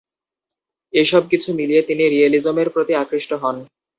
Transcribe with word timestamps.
এসব 0.93 1.23
কিছু 1.31 1.49
মিলিয়ে 1.53 1.81
তিনি 1.81 2.03
রিয়ালিজমের 2.07 2.67
প্রতি 2.69 2.93
আকৃষ্ট 2.95 3.31
হন। 3.33 3.55